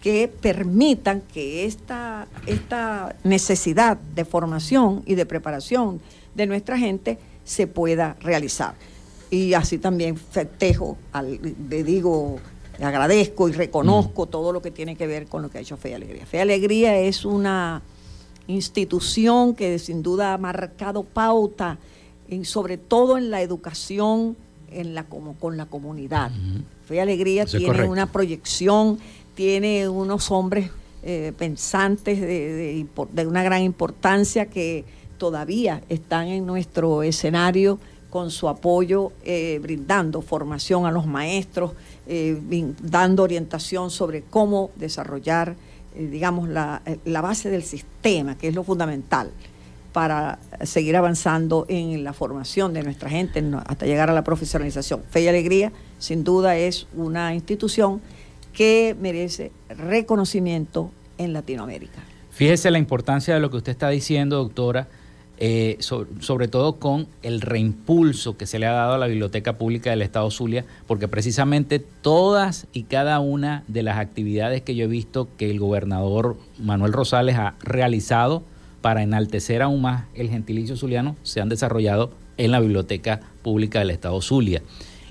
[0.00, 6.00] que permitan que esta, esta necesidad de formación y de preparación
[6.34, 8.74] de nuestra gente se pueda realizar.
[9.30, 10.96] Y así también festejo,
[11.68, 12.38] le digo,
[12.78, 14.30] le agradezco y reconozco mm.
[14.30, 16.26] todo lo que tiene que ver con lo que ha hecho Fe y Alegría.
[16.26, 17.82] Fe y Alegría es una
[18.46, 21.78] institución que sin duda ha marcado pauta,
[22.42, 24.36] sobre todo en la educación
[24.70, 26.30] en la, como, con la comunidad.
[26.90, 28.98] Fe y Alegría tiene una proyección,
[29.36, 30.70] tiene unos hombres
[31.04, 34.84] eh, pensantes de, de, una gran importancia que
[35.16, 37.78] todavía están en nuestro escenario
[38.10, 41.74] con su apoyo, eh, brindando formación a los maestros,
[42.08, 42.36] eh,
[42.82, 45.54] dando orientación sobre cómo desarrollar,
[45.96, 49.30] digamos, la, la base del sistema, que es lo fundamental
[49.92, 55.02] para seguir avanzando en la formación de nuestra gente hasta llegar a la profesionalización.
[55.10, 58.00] Fe y Alegría, sin duda, es una institución
[58.52, 62.00] que merece reconocimiento en Latinoamérica.
[62.30, 64.88] Fíjese la importancia de lo que usted está diciendo, doctora,
[65.42, 69.88] eh, sobre, todo con el reimpulso que se le ha dado a la Biblioteca Pública
[69.88, 74.88] del Estado Zulia, porque precisamente todas y cada una de las actividades que yo he
[74.88, 78.42] visto que el gobernador Manuel Rosales ha realizado
[78.80, 83.90] para enaltecer aún más el gentilicio zuliano se han desarrollado en la Biblioteca Pública del
[83.90, 84.62] Estado Zulia.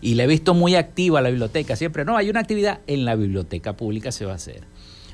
[0.02, 3.16] Y le he visto muy activa la biblioteca, siempre, no, hay una actividad en la
[3.16, 4.64] Biblioteca Pública se va a hacer.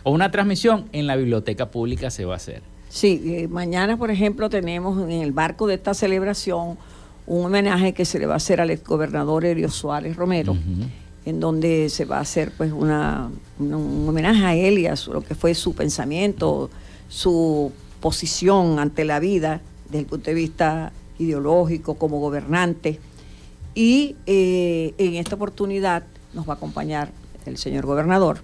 [0.03, 2.61] O una transmisión en la Biblioteca Pública se va a hacer.
[2.89, 6.77] Sí, eh, mañana, por ejemplo, tenemos en el barco de esta celebración
[7.27, 10.55] un homenaje que se le va a hacer al exgobernador Erio Suárez Romero,
[11.25, 15.21] en donde se va a hacer pues una, un homenaje a él y a lo
[15.21, 16.69] que fue su pensamiento,
[17.09, 22.99] su posición ante la vida desde el punto de vista ideológico, como gobernante.
[23.73, 27.11] Y eh, en esta oportunidad nos va a acompañar
[27.45, 28.39] el señor gobernador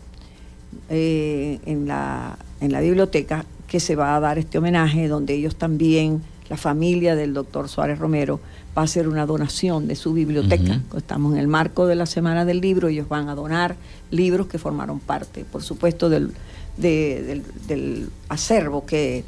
[0.89, 5.55] eh, en, la, en la biblioteca que se va a dar este homenaje, donde ellos
[5.55, 8.41] también, la familia del doctor Suárez Romero,
[8.77, 10.81] va a hacer una donación de su biblioteca.
[10.95, 13.75] Estamos en el marco de la Semana del Libro, ellos van a donar
[14.11, 16.33] libros que formaron parte, por supuesto, del,
[16.77, 19.23] del acervo que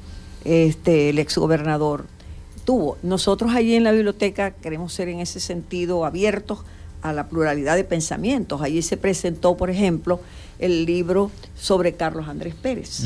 [0.45, 2.05] este, el exgobernador
[2.65, 2.97] tuvo.
[3.03, 6.59] Nosotros allí en la biblioteca queremos ser en ese sentido abiertos
[7.01, 8.61] a la pluralidad de pensamientos.
[8.61, 10.19] Allí se presentó, por ejemplo,
[10.59, 13.05] el libro sobre Carlos Andrés Pérez,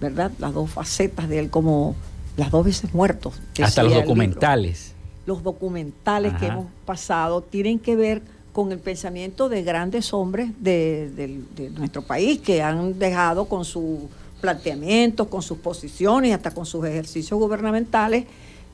[0.00, 0.32] ¿verdad?
[0.38, 1.94] Las dos facetas de él como
[2.36, 3.34] las dos veces muertos.
[3.62, 4.94] Hasta los documentales.
[5.26, 8.22] Los documentales que hemos pasado tienen que ver
[8.52, 11.40] con el pensamiento de grandes hombres de
[11.76, 14.08] nuestro país que han dejado con su
[14.40, 18.24] planteamientos, con sus posiciones, hasta con sus ejercicios gubernamentales,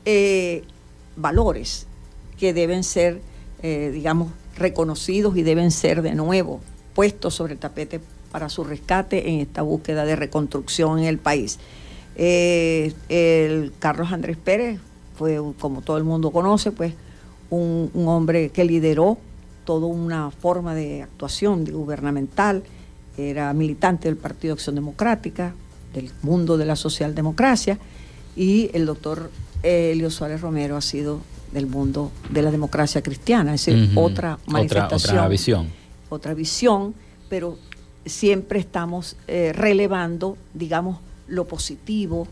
[0.04, 0.62] eh,
[1.16, 1.86] valores
[2.38, 3.20] que deben ser,
[3.62, 6.60] eh, digamos, reconocidos y deben ser de nuevo
[6.94, 8.00] puestos sobre el tapete
[8.30, 11.58] para su rescate en esta búsqueda de reconstrucción en el país.
[12.16, 14.80] Eh, el Carlos Andrés Pérez
[15.16, 16.94] fue, como todo el mundo conoce, pues
[17.50, 19.18] un, un hombre que lideró
[19.64, 22.62] toda una forma de actuación gubernamental,
[23.16, 25.54] era militante del Partido Acción Democrática,
[25.92, 27.78] del mundo de la socialdemocracia,
[28.36, 29.30] y el doctor
[29.62, 31.20] Elio Suárez Romero ha sido
[31.52, 35.16] del mundo de la democracia cristiana, es decir, otra manifestación.
[35.16, 35.66] Otra, visión.
[36.08, 36.94] Otra visión,
[37.28, 37.56] pero
[38.04, 40.98] siempre estamos eh, relevando, digamos,
[41.28, 42.26] lo positivo,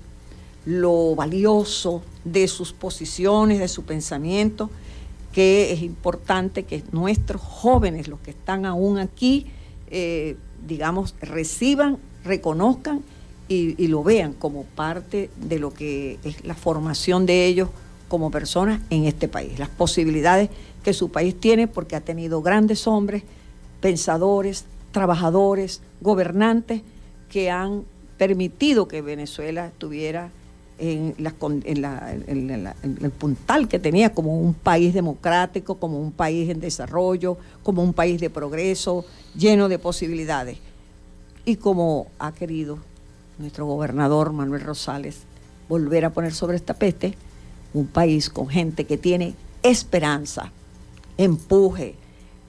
[0.67, 4.71] lo valioso de sus posiciones, de su pensamiento,
[5.33, 9.47] que es importante que nuestros jóvenes, los que están aún aquí,
[9.89, 13.03] eh, digamos, reciban, reconozcan
[13.49, 17.69] y, lo vean como parte de lo que es la formación de ellos
[18.09, 20.49] como personas en este país, las posibilidades
[20.83, 23.25] que su país tiene porque ha tenido grandes hombres,
[23.81, 26.83] pensadores, trabajadores, gobernantes
[27.31, 27.85] que han
[28.17, 30.31] permitido que Venezuela estuviera
[30.79, 37.83] en, el puntal que tenía como un país democrático, como un país en desarrollo, como
[37.83, 39.05] un país de progreso,
[39.37, 40.59] lleno de posibilidades.
[41.45, 42.79] Y como ha querido
[43.39, 45.21] nuestro gobernador Manuel Rosales
[45.69, 47.15] volver a poner sobre esta peste
[47.75, 50.53] un país con gente que tiene esperanza,
[51.17, 51.95] empuje,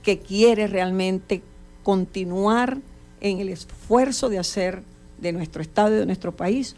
[0.02, 1.42] que quiere realmente
[1.84, 2.80] continuar
[3.22, 4.84] en el esfuerzo de hacer
[5.20, 6.76] de nuestro Estado y de nuestro país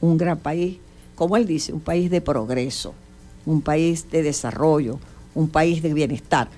[0.00, 0.78] un gran país
[1.18, 2.94] como él dice, un país de progreso,
[3.44, 5.00] un país de desarrollo,
[5.34, 6.48] un país de bienestar.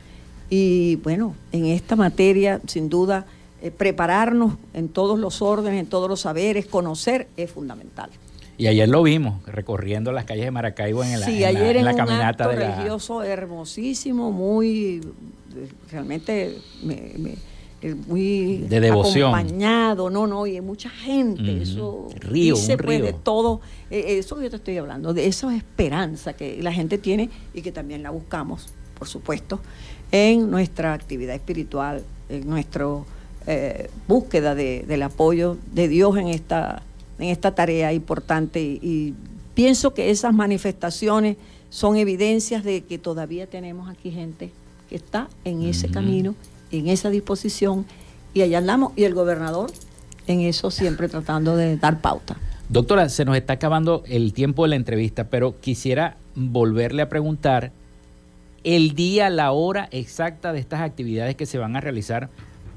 [0.50, 3.24] Y bueno, en esta materia, sin duda,
[3.62, 8.10] eh, prepararnos en todos los órdenes, en todos los saberes, conocer es fundamental.
[8.58, 11.94] Y ayer lo vimos recorriendo las calles de Maracaibo en, la, sí, ayer en la,
[11.94, 15.00] caminata un acto religioso hermosísimo, muy
[15.90, 17.34] realmente me
[18.06, 19.34] muy de devoción.
[19.34, 23.04] acompañado, no, no, y hay mucha gente, eso río, dice un pues río.
[23.06, 23.60] de todo,
[23.90, 27.72] eh, eso yo te estoy hablando, de esa esperanza que la gente tiene y que
[27.72, 28.68] también la buscamos,
[28.98, 29.60] por supuesto,
[30.12, 32.86] en nuestra actividad espiritual, en nuestra
[33.46, 36.82] eh, búsqueda de, del apoyo de Dios en esta,
[37.18, 39.14] en esta tarea importante y, y
[39.54, 41.36] pienso que esas manifestaciones
[41.70, 44.50] son evidencias de que todavía tenemos aquí gente
[44.88, 46.34] que está en ese camino,
[46.70, 47.86] en esa disposición,
[48.34, 49.70] y allá andamos, y el gobernador
[50.26, 52.36] en eso siempre tratando de dar pauta.
[52.68, 57.72] Doctora, se nos está acabando el tiempo de la entrevista, pero quisiera volverle a preguntar
[58.62, 62.28] el día, la hora exacta de estas actividades que se van a realizar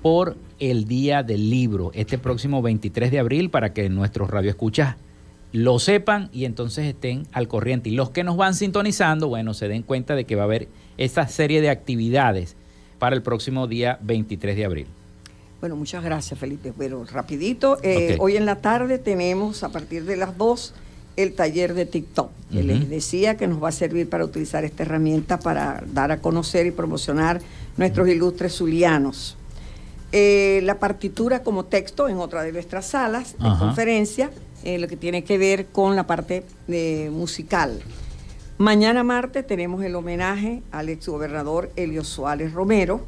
[0.02, 4.96] por el Día del Libro, este próximo 23 de abril, para que nuestros radioescuchas
[5.52, 7.90] lo sepan y entonces estén al corriente.
[7.90, 10.68] Y los que nos van sintonizando, bueno, se den cuenta de que va a haber
[10.98, 12.56] esta serie de actividades
[13.04, 14.88] para el próximo día 23 de abril.
[15.60, 16.72] Bueno, muchas gracias, Felipe.
[16.78, 20.74] Pero rapidito, eh, hoy en la tarde tenemos a partir de las 2
[21.18, 22.32] el taller de TikTok.
[22.52, 26.66] les decía que nos va a servir para utilizar esta herramienta para dar a conocer
[26.66, 27.42] y promocionar
[27.76, 29.36] nuestros ilustres zulianos.
[30.14, 34.32] Eh, la partitura como texto en otra de nuestras salas de conferencia,
[34.64, 36.46] eh, lo que tiene que ver con la parte
[37.12, 37.82] musical.
[38.58, 43.02] Mañana martes tenemos el homenaje al exgobernador Elio Suárez Romero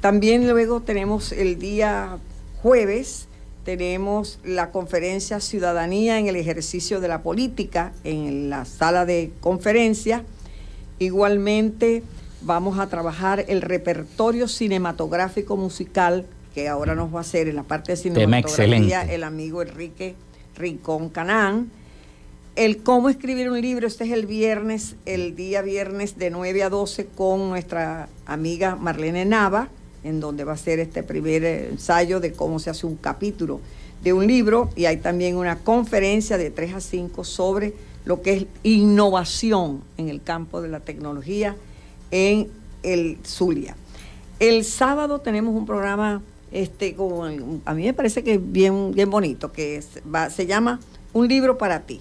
[0.00, 2.16] también luego tenemos el día
[2.62, 3.28] jueves,
[3.64, 10.24] tenemos la conferencia Ciudadanía en el ejercicio de la política en la sala de conferencia.
[10.98, 12.02] Igualmente
[12.40, 16.24] vamos a trabajar el repertorio cinematográfico musical
[16.54, 20.14] que ahora nos va a hacer en la parte de cinematografía el amigo Enrique
[20.56, 21.70] Rincón Canán.
[22.56, 26.68] El cómo escribir un libro, este es el viernes, el día viernes de 9 a
[26.68, 29.68] 12 con nuestra amiga Marlene Nava
[30.02, 33.60] en donde va a ser este primer ensayo de cómo se hace un capítulo
[34.02, 37.72] de un libro y hay también una conferencia de 3 a 5 sobre
[38.04, 41.54] lo que es innovación en el campo de la tecnología
[42.10, 42.48] en
[42.82, 43.76] el Zulia.
[44.40, 46.20] El sábado tenemos un programa,
[46.50, 46.96] este,
[47.64, 50.80] a mí me parece que es bien, bien bonito, que se llama
[51.12, 52.00] Un libro para ti.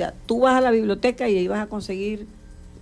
[0.00, 2.26] Sea, tú vas a la biblioteca y ahí vas a conseguir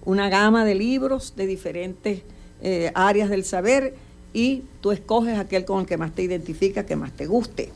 [0.04, 2.22] una gama de libros de diferentes
[2.62, 3.96] eh, áreas del saber
[4.32, 7.70] y tú escoges aquel con el que más te identifica, que más te guste.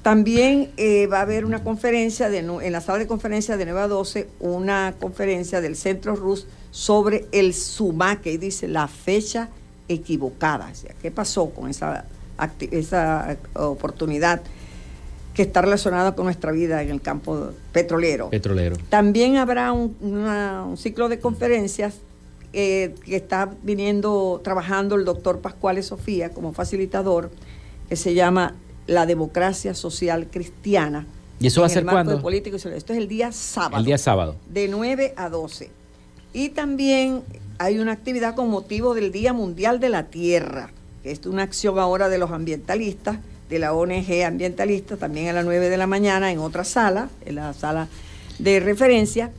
[0.00, 3.88] También eh, va a haber una conferencia en la sala de conferencia de 9 a
[3.88, 9.50] 12, una conferencia del Centro Rus sobre el SUMAC, y dice la fecha
[9.88, 10.72] equivocada.
[11.02, 12.06] ¿Qué pasó con esa
[13.52, 14.40] oportunidad
[15.38, 18.28] que está relacionada con nuestra vida en el campo petrolero?
[18.28, 18.76] Petrolero.
[18.88, 21.94] También habrá un, un ciclo de conferencias
[22.52, 27.30] eh, que está viniendo, trabajando el doctor Pascual Sofía como facilitador,
[27.88, 28.56] que se llama
[28.88, 31.06] La Democracia Social Cristiana.
[31.38, 32.20] ¿Y eso va a ser cuándo?
[32.20, 33.76] Político Esto es el día sábado.
[33.76, 34.34] El día sábado.
[34.52, 35.70] De 9 a 12.
[36.32, 37.22] Y también
[37.58, 40.72] hay una actividad con motivo del Día Mundial de la Tierra,
[41.04, 43.18] que es una acción ahora de los ambientalistas,
[43.48, 47.36] de la ONG ambientalista, también a las 9 de la mañana en otra sala, en
[47.36, 47.88] la sala
[48.38, 49.32] de referencia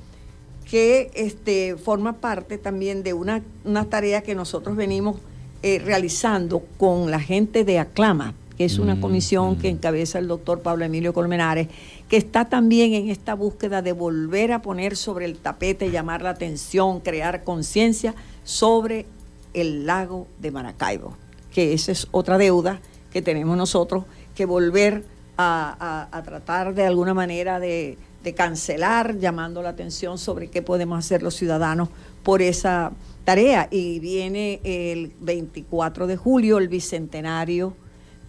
[0.70, 3.41] que este, forma parte también de una,
[3.89, 5.18] tarea que nosotros venimos
[5.64, 9.76] eh, realizando con la gente de Aclama, que es una mm, comisión que mm.
[9.78, 11.70] encabeza el doctor Pablo Emilio Colmenares,
[12.07, 16.32] que está también en esta búsqueda de volver a poner sobre el tapete, llamar la
[16.32, 19.07] atención, crear conciencia sobre
[19.55, 21.16] el lago de Maracaibo,
[21.51, 22.80] que esa es otra deuda
[23.12, 24.05] que tenemos nosotros,
[24.36, 25.03] que volver
[25.41, 31.24] a tratar de alguna manera de de cancelar, llamando la atención sobre qué podemos hacer
[31.24, 31.89] los ciudadanos
[32.24, 32.91] por esa
[33.24, 33.68] tarea.
[33.72, 37.76] Y viene el 24 de julio el bicentenario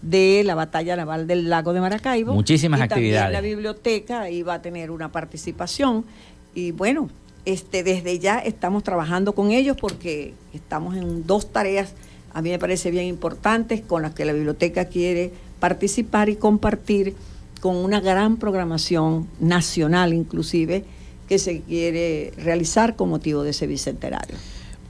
[0.03, 2.35] de la batalla naval del lago de Maracaibo.
[2.35, 3.33] Muchísimas y actividades.
[3.33, 6.05] También la biblioteca ahí va a tener una participación.
[6.55, 7.11] Y bueno,
[7.45, 11.95] este, desde ya estamos trabajando con ellos porque estamos en dos tareas,
[12.33, 17.15] a mí me parece bien importantes, con las que la biblioteca quiere participar y compartir
[17.61, 20.85] con una gran programación nacional inclusive
[21.29, 24.37] que se quiere realizar con motivo de ese bicentenario.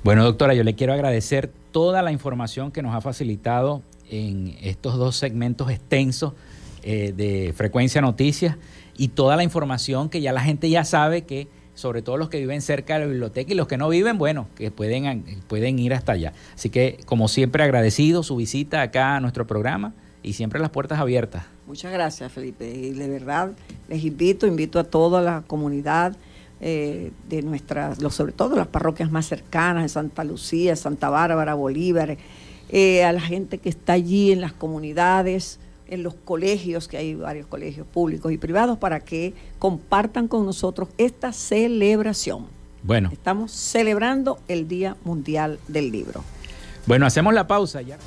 [0.03, 4.97] Bueno, doctora, yo le quiero agradecer toda la información que nos ha facilitado en estos
[4.97, 6.33] dos segmentos extensos
[6.83, 8.57] eh, de Frecuencia Noticias
[8.97, 12.39] y toda la información que ya la gente ya sabe que, sobre todo los que
[12.39, 15.95] viven cerca de la biblioteca y los que no viven, bueno, que pueden, pueden ir
[15.95, 16.33] hasta allá.
[16.55, 20.99] Así que, como siempre, agradecido su visita acá a nuestro programa y siempre las puertas
[20.99, 21.45] abiertas.
[21.67, 22.69] Muchas gracias, Felipe.
[22.69, 23.53] Y de verdad
[23.89, 26.17] les invito, invito a toda la comunidad
[26.61, 32.19] eh, de nuestras, sobre todo las parroquias más cercanas, de Santa Lucía, Santa Bárbara, Bolívar,
[32.69, 35.59] eh, a la gente que está allí en las comunidades,
[35.91, 40.89] en los colegios, que hay varios colegios públicos y privados, para que compartan con nosotros
[40.97, 42.47] esta celebración.
[42.83, 43.11] Bueno.
[43.13, 46.25] Estamos celebrando el Día Mundial del Libro.
[46.87, 47.99] Bueno, hacemos la pausa ya.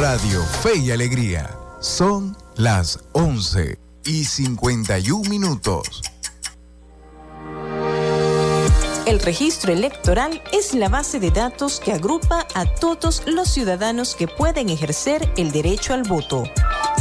[0.00, 1.50] Radio Fe y Alegría.
[1.80, 6.02] Son las 11 y 51 minutos.
[9.06, 14.28] El registro electoral es la base de datos que agrupa a todos los ciudadanos que
[14.28, 16.44] pueden ejercer el derecho al voto.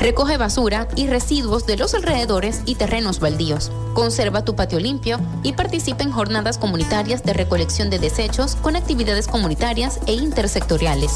[0.00, 3.70] Recoge basura y residuos de los alrededores y terrenos baldíos.
[3.92, 9.28] Conserva tu patio limpio y participa en jornadas comunitarias de recolección de desechos con actividades
[9.28, 11.12] comunitarias e intersectoriales.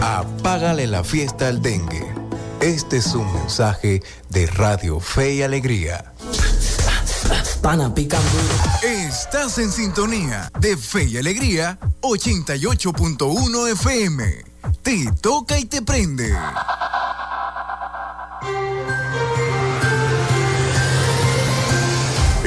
[0.00, 2.14] Apágale la fiesta al dengue.
[2.60, 6.12] Este es un mensaje de Radio Fe y Alegría.
[7.60, 8.22] Pana pican.
[8.82, 14.44] Estás en sintonía de Fe y Alegría 88.1 FM.
[14.82, 16.34] Te toca y te prende.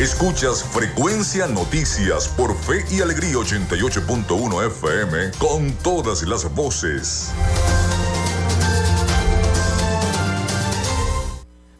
[0.01, 7.31] Escuchas Frecuencia Noticias por Fe y Alegría 88.1 FM con todas las voces.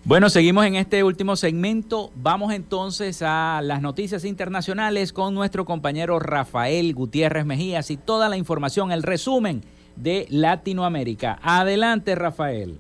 [0.04, 2.12] Bueno, seguimos en este último segmento.
[2.16, 8.38] Vamos entonces a las noticias internacionales con nuestro compañero Rafael Gutiérrez Mejías y toda la
[8.38, 9.64] información, el resumen
[9.96, 11.40] de Latinoamérica.
[11.42, 12.78] Adelante, Rafael.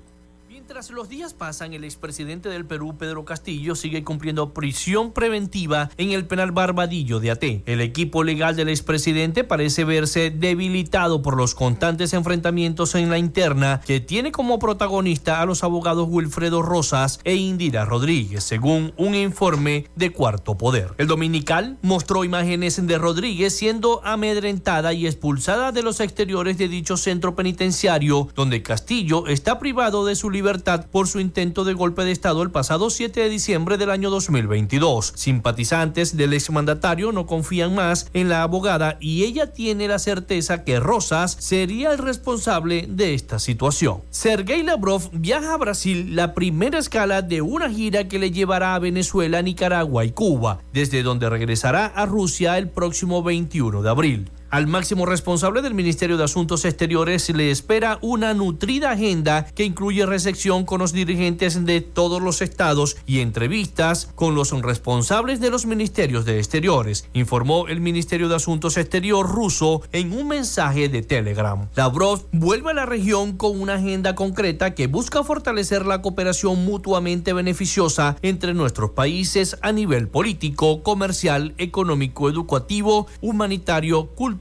[0.71, 6.11] Mientras los días pasan, el expresidente del Perú, Pedro Castillo, sigue cumpliendo prisión preventiva en
[6.11, 7.43] el penal Barbadillo de AT.
[7.65, 13.81] El equipo legal del expresidente parece verse debilitado por los constantes enfrentamientos en la interna
[13.85, 19.87] que tiene como protagonista a los abogados Wilfredo Rosas e Indira Rodríguez, según un informe
[19.97, 20.93] de Cuarto Poder.
[20.97, 26.95] El dominical mostró imágenes de Rodríguez siendo amedrentada y expulsada de los exteriores de dicho
[26.95, 30.60] centro penitenciario, donde Castillo está privado de su libertad
[30.91, 35.13] por su intento de golpe de Estado el pasado 7 de diciembre del año 2022.
[35.15, 40.79] Simpatizantes del exmandatario no confían más en la abogada y ella tiene la certeza que
[40.79, 44.01] Rosas sería el responsable de esta situación.
[44.11, 48.79] Sergei Lavrov viaja a Brasil, la primera escala de una gira que le llevará a
[48.79, 54.31] Venezuela, Nicaragua y Cuba, desde donde regresará a Rusia el próximo 21 de abril.
[54.51, 60.05] Al máximo responsable del Ministerio de Asuntos Exteriores le espera una nutrida agenda que incluye
[60.05, 65.65] recepción con los dirigentes de todos los estados y entrevistas con los responsables de los
[65.65, 71.69] ministerios de Exteriores, informó el Ministerio de Asuntos Exterior ruso en un mensaje de Telegram.
[71.77, 77.31] Lavrov vuelve a la región con una agenda concreta que busca fortalecer la cooperación mutuamente
[77.31, 84.40] beneficiosa entre nuestros países a nivel político, comercial, económico, educativo, humanitario, cultural,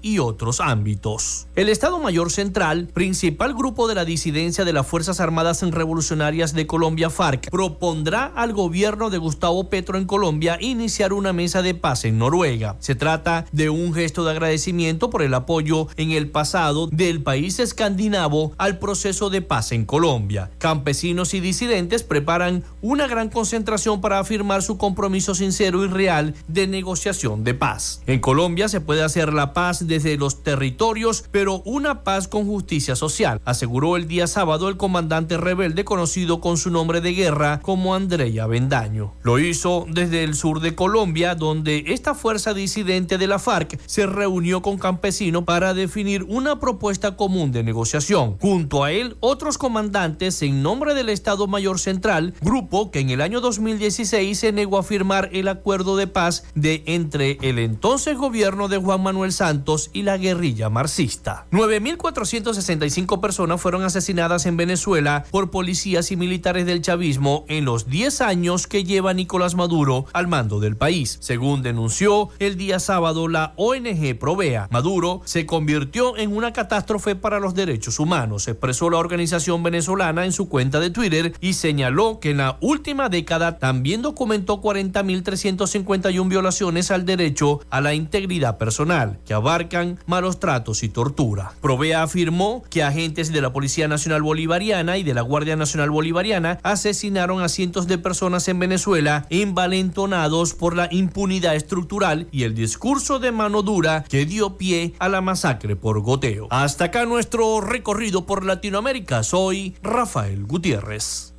[0.00, 1.48] y otros ámbitos.
[1.56, 6.68] El Estado Mayor Central, principal grupo de la disidencia de las Fuerzas Armadas Revolucionarias de
[6.68, 12.04] Colombia, FARC, propondrá al gobierno de Gustavo Petro en Colombia iniciar una mesa de paz
[12.04, 12.76] en Noruega.
[12.78, 17.58] Se trata de un gesto de agradecimiento por el apoyo en el pasado del país
[17.58, 20.50] escandinavo al proceso de paz en Colombia.
[20.58, 26.68] Campesinos y disidentes preparan una gran concentración para afirmar su compromiso sincero y real de
[26.68, 28.00] negociación de paz.
[28.06, 32.96] En Colombia se puede hacer la paz desde los territorios, pero una paz con justicia
[32.96, 37.94] social, aseguró el día sábado el comandante rebelde conocido con su nombre de guerra como
[37.94, 39.14] Andrea Bendaño.
[39.22, 44.06] Lo hizo desde el sur de Colombia, donde esta fuerza disidente de la FARC se
[44.06, 48.36] reunió con campesinos para definir una propuesta común de negociación.
[48.40, 53.20] Junto a él, otros comandantes en nombre del Estado Mayor Central, grupo que en el
[53.20, 58.68] año 2016 se negó a firmar el acuerdo de paz de entre el entonces gobierno
[58.68, 61.46] de Juan Manuel Santos y la guerrilla marxista.
[61.52, 68.20] 9.465 personas fueron asesinadas en Venezuela por policías y militares del chavismo en los 10
[68.20, 73.52] años que lleva Nicolás Maduro al mando del país, según denunció el día sábado la
[73.56, 74.68] ONG Provea.
[74.70, 80.32] Maduro se convirtió en una catástrofe para los derechos humanos, expresó la organización venezolana en
[80.32, 86.90] su cuenta de Twitter y señaló que en la última década también documentó 40.351 violaciones
[86.90, 91.52] al derecho a la integridad personal, que abarcan malos tratos y tortura.
[91.60, 96.58] Provea afirmó que agentes de la Policía Nacional Bolivariana y de la Guardia Nacional Bolivariana
[96.62, 103.18] asesinaron a cientos de personas en Venezuela envalentonados por la impunidad estructural y el discurso
[103.18, 106.48] de mano dura que dio pie a la masacre por goteo.
[106.50, 109.22] Hasta acá nuestro recorrido por Latinoamérica.
[109.22, 111.29] Soy Rafael Gutiérrez.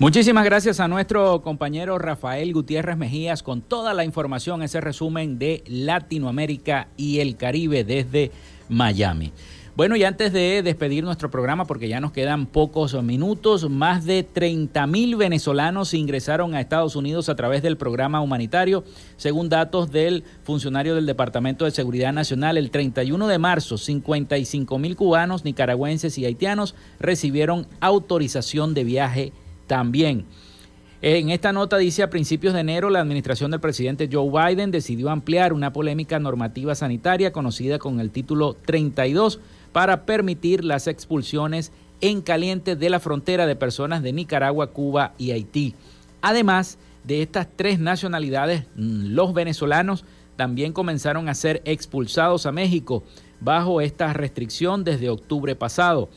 [0.00, 5.62] Muchísimas gracias a nuestro compañero Rafael Gutiérrez Mejías con toda la información, ese resumen de
[5.66, 8.30] Latinoamérica y el Caribe desde
[8.70, 9.30] Miami.
[9.76, 14.22] Bueno, y antes de despedir nuestro programa, porque ya nos quedan pocos minutos, más de
[14.22, 18.84] 30 mil venezolanos ingresaron a Estados Unidos a través del programa humanitario,
[19.18, 22.56] según datos del funcionario del Departamento de Seguridad Nacional.
[22.56, 29.32] El 31 de marzo, 55 mil cubanos, nicaragüenses y haitianos recibieron autorización de viaje
[29.70, 30.24] también.
[31.00, 35.10] En esta nota dice a principios de enero la administración del presidente Joe Biden decidió
[35.10, 39.38] ampliar una polémica normativa sanitaria conocida con el título 32
[39.70, 45.30] para permitir las expulsiones en caliente de la frontera de personas de Nicaragua, Cuba y
[45.30, 45.76] Haití.
[46.20, 50.04] Además de estas tres nacionalidades, mm, los venezolanos
[50.34, 53.04] también comenzaron a ser expulsados a México
[53.40, 56.10] bajo esta restricción desde octubre pasado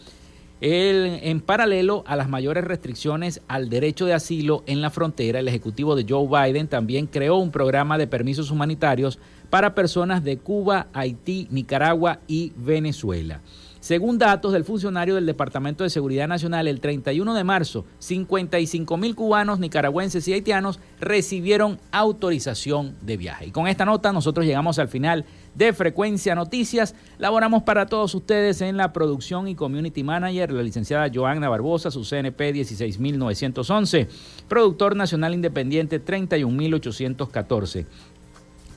[0.61, 5.95] en paralelo a las mayores restricciones al derecho de asilo en la frontera, el ejecutivo
[5.95, 11.47] de Joe Biden también creó un programa de permisos humanitarios para personas de Cuba, Haití,
[11.51, 13.41] Nicaragua y Venezuela.
[13.83, 19.13] Según datos del funcionario del Departamento de Seguridad Nacional, el 31 de marzo, 55 mil
[19.13, 23.47] cubanos, nicaragüenses y haitianos recibieron autorización de viaje.
[23.47, 25.25] Y con esta nota nosotros llegamos al final
[25.55, 26.95] de Frecuencia Noticias.
[27.17, 32.03] Laboramos para todos ustedes en la producción y community manager, la licenciada Joanna Barbosa, su
[32.03, 34.07] CNP 16911,
[34.47, 37.85] productor nacional independiente 31814.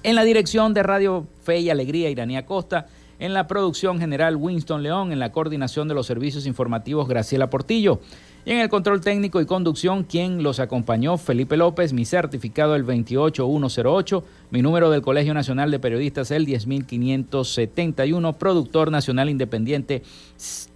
[0.02, 2.86] En la dirección de Radio Fe y Alegría, Iranía Costa
[3.18, 8.00] en la producción general Winston León, en la coordinación de los servicios informativos Graciela Portillo.
[8.46, 12.84] Y en el control técnico y conducción, quien los acompañó, Felipe López, mi certificado el
[12.84, 14.22] 28108,
[14.52, 20.04] mi número del Colegio Nacional de Periodistas el 10571, productor nacional independiente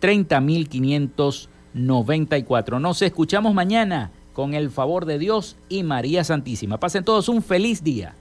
[0.00, 2.80] 30594.
[2.80, 6.80] Nos escuchamos mañana con el favor de Dios y María Santísima.
[6.80, 8.16] Pasen todos un feliz día.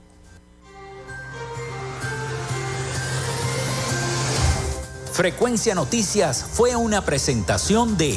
[5.10, 8.16] Frecuencia Noticias fue una presentación de